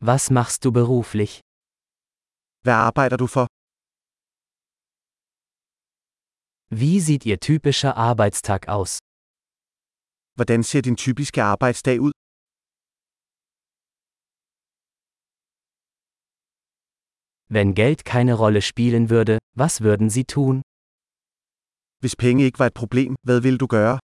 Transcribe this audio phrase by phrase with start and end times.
[0.00, 1.40] Was machst du beruflich?
[2.62, 3.46] Hvad arbejder du for?
[6.70, 8.98] Wie sieht Ihr typischer Arbeitstag aus?
[10.36, 12.12] Hvordan ser din typiske arbejdsdag ud?
[17.50, 20.62] Wenn Geld keine Rolle spielen würde, was würden Sie tun?
[22.00, 23.98] Hvis penge ikke var et problem, hvad ville du gøre?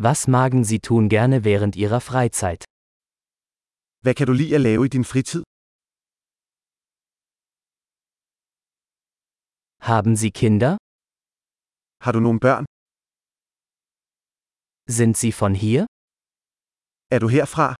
[0.00, 2.64] Was magen Sie tun gerne während Ihrer Freizeit?
[4.04, 5.42] Hvad kan du lide at lave i din fritid?
[9.80, 10.76] Haben Sie Kinder?
[12.04, 12.64] Har du nogle børn?
[14.86, 15.86] Sind Sie von hier?
[17.10, 17.74] Er du herfra?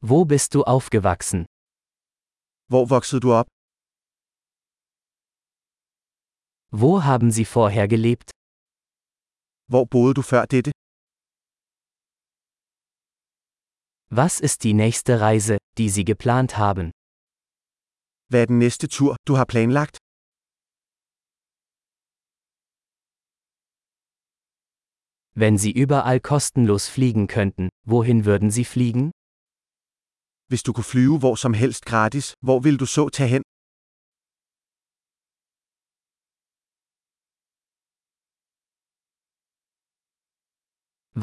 [0.00, 1.44] Wo bist du aufgewachsen?
[2.70, 3.46] Hvor voksede du op?
[6.72, 8.30] Wo haben Sie vorher gelebt?
[9.72, 10.70] Hvor boede du før dette?
[14.20, 16.86] Was ist die nächste Reise, die Sie geplant haben?
[18.30, 19.96] Hvad er den næste tur, du har planlagt?
[25.42, 29.12] Wenn Sie überall kostenlos fliegen könnten, wohin würden Sie fliegen?
[30.50, 33.42] Hvis du kunne flyve hvor som helst gratis, hvor vil du så tage hen?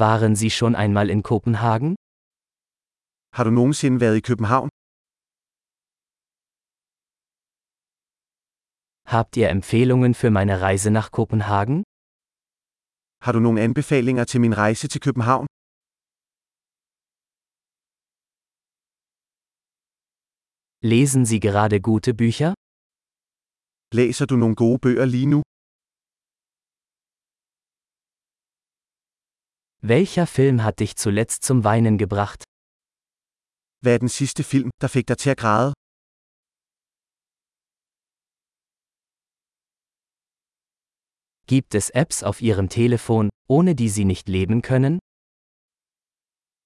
[0.06, 1.96] Waren Sie schon einmal in Kopenhagen?
[3.36, 4.68] Har du nogensinde været i København?
[9.14, 11.82] Habt ihr Empfehlungen für meine Reise nach Kopenhagen?
[13.24, 15.46] Har du nogle anbefalinger til min rejse til København?
[20.92, 22.52] Lesen Sie gerade gute Bücher?
[23.98, 25.42] Læser du nogle gode bøger lige nu?
[29.88, 32.44] Welcher Film hat dich zuletzt zum Weinen gebracht?
[33.82, 35.72] Hvad er den sidste film, der fik dig til at græde?
[41.46, 44.98] Gibt es Apps auf Ihrem Telefon, ohne die Sie nicht leben können?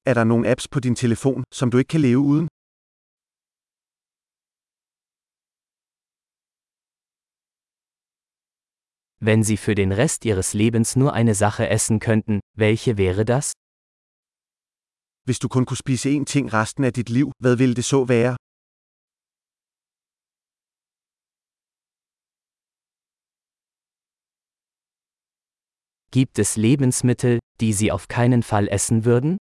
[0.04, 2.48] Er der nogle apps på din telefon, som du ikke kan leve uden?
[9.24, 13.52] Wenn Sie für den Rest Ihres Lebens nur eine Sache essen könnten, welche wäre das?
[15.26, 18.04] Hvis du kun kunne spise én ting resten af dit liv, hvad ville det så
[18.04, 18.36] være?
[26.10, 29.38] Gibt es Lebensmittel, die Sie auf keinen Fall essen würden?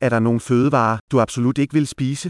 [0.00, 2.28] Er der nogle fødevarer, du absolut ikke vil spise?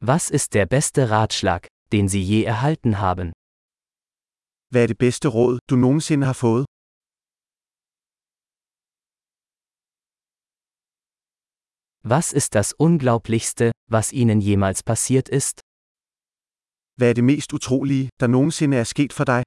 [0.00, 3.32] Was ist der beste Ratschlag, den Sie je erhalten haben?
[4.70, 6.66] Hvad er det bedste råd, du nogensinde har fået?
[12.04, 15.60] Was ist das Unglaublichste, was Ihnen jemals passiert ist?
[16.98, 19.42] Hvad er det mest utrolige, der nogensinde er sket for dig?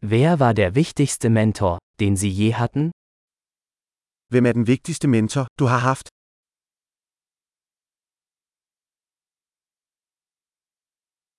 [0.00, 2.92] Wer war der wichtigste Mentor, den Sie je hatten?
[4.32, 6.08] Hvem er den vigtigste mentor, du har haft?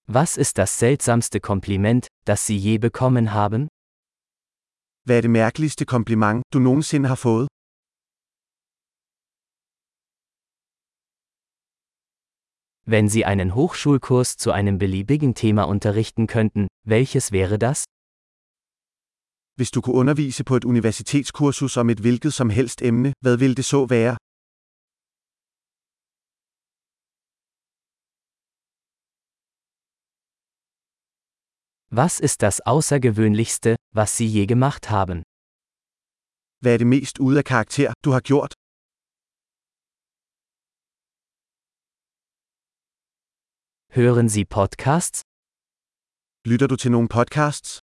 [0.07, 3.67] Was ist das seltsamste Kompliment, das Sie je bekommen haben?
[5.05, 7.47] Hvad er det mærkeligste kompliment, du nogensinde har fået?
[12.87, 17.85] Wenn Sie einen Hochschulkurs zu einem beliebigen Thema unterrichten könnten, welches wäre das?
[19.57, 23.55] Hvis du kunne undervise på et universitetskursus om et hvilket som helst emne, hvad ville
[23.55, 24.15] det så være?
[32.01, 35.23] Was ist das Außergewöhnlichste, was Sie je gemacht haben?
[36.61, 38.53] Hvad er det mest ude af karakter, du har gjort?
[43.97, 45.19] Hören Sie Podcasts?
[46.45, 47.84] Lytter du til nogle podcasts?